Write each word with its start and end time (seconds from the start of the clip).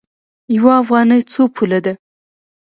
یوه 0.57 0.71
افغانۍ 0.81 1.21
څو 1.31 1.41
پوله 1.55 1.79
ده؟ 1.85 1.93